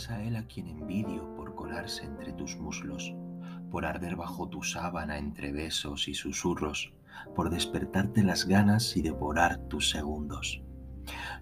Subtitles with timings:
[0.00, 3.14] amas a él a quien envidio por colarse entre tus muslos,
[3.70, 6.92] por arder bajo tu sábana entre besos y susurros,
[7.34, 10.62] por despertarte las ganas y devorar tus segundos.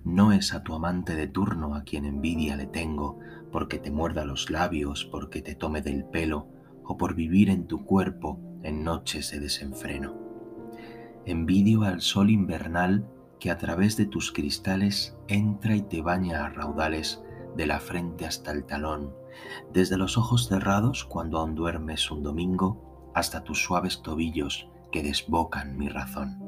[0.04, 3.18] No es a tu amante de turno a quien envidia le tengo,
[3.52, 6.48] porque te muerda los labios, porque te tome del pelo,
[6.84, 10.16] o por vivir en tu cuerpo en noches de desenfreno.
[11.26, 13.06] Envidio al sol invernal
[13.38, 17.22] que a través de tus cristales entra y te baña a raudales
[17.58, 19.12] de la frente hasta el talón,
[19.72, 25.76] desde los ojos cerrados cuando aún duermes un domingo, hasta tus suaves tobillos que desbocan
[25.76, 26.38] mi razón.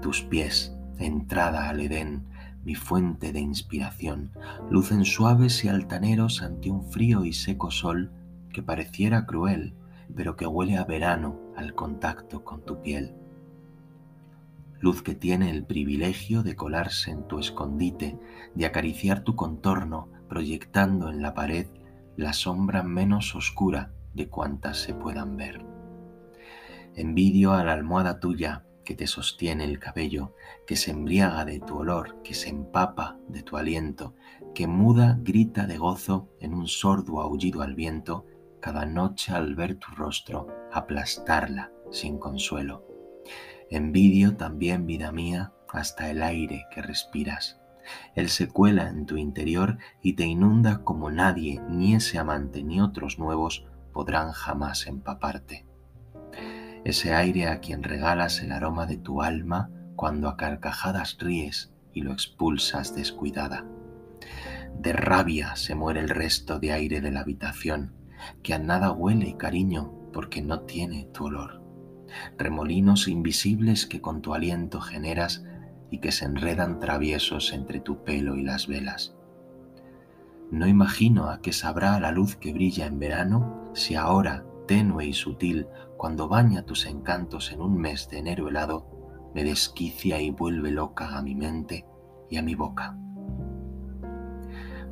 [0.00, 2.26] Tus pies, entrada al Edén,
[2.64, 4.32] mi fuente de inspiración,
[4.70, 8.10] lucen suaves y altaneros ante un frío y seco sol
[8.50, 9.74] que pareciera cruel,
[10.16, 13.14] pero que huele a verano al contacto con tu piel.
[14.80, 18.18] Luz que tiene el privilegio de colarse en tu escondite,
[18.54, 21.66] de acariciar tu contorno, proyectando en la pared
[22.16, 25.64] la sombra menos oscura de cuantas se puedan ver.
[26.94, 30.34] Envidio a la almohada tuya que te sostiene el cabello,
[30.66, 34.14] que se embriaga de tu olor, que se empapa de tu aliento,
[34.54, 38.24] que muda grita de gozo en un sordo aullido al viento,
[38.60, 42.84] cada noche al ver tu rostro aplastarla sin consuelo.
[43.70, 47.60] Envidio también, vida mía, hasta el aire que respiras.
[48.14, 52.80] Él se cuela en tu interior y te inunda como nadie, ni ese amante ni
[52.80, 55.68] otros nuevos podrán jamás empaparte
[56.84, 62.02] ese aire a quien regalas el aroma de tu alma cuando a carcajadas ríes y
[62.02, 63.66] lo expulsas descuidada.
[64.78, 67.92] De rabia se muere el resto de aire de la habitación,
[68.42, 71.62] que a nada huele cariño porque no tiene tu olor.
[72.36, 75.44] Remolinos invisibles que con tu aliento generas
[75.90, 79.14] y que se enredan traviesos entre tu pelo y las velas.
[80.50, 85.12] No imagino a qué sabrá la luz que brilla en verano si ahora tenue y
[85.12, 85.66] sutil,
[85.96, 91.16] cuando baña tus encantos en un mes de enero helado, me desquicia y vuelve loca
[91.16, 91.86] a mi mente
[92.30, 92.96] y a mi boca.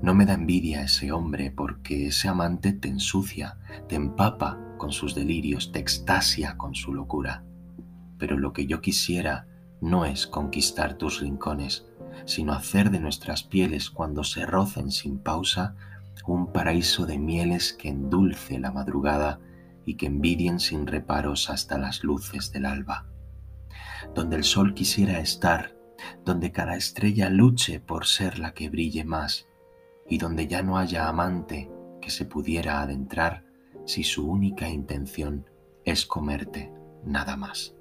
[0.02, 3.58] No me da envidia ese hombre porque ese amante te ensucia,
[3.88, 7.44] te empapa con sus delirios, te extasia con su locura.
[8.18, 9.46] Pero lo que yo quisiera
[9.80, 11.86] no es conquistar tus rincones,
[12.24, 15.76] sino hacer de nuestras pieles cuando se rocen sin pausa
[16.26, 19.40] un paraíso de mieles que endulce la madrugada
[19.84, 23.06] y que envidien sin reparos hasta las luces del alba,
[24.14, 25.76] donde el sol quisiera estar,
[26.24, 29.46] donde cada estrella luche por ser la que brille más,
[30.08, 31.70] y donde ya no haya amante
[32.00, 33.44] que se pudiera adentrar
[33.86, 35.46] si su única intención
[35.84, 36.72] es comerte
[37.04, 37.75] nada más.